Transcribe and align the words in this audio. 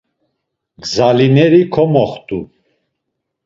Gzalineri 0.81 1.61
komoxt̆u. 1.73 2.39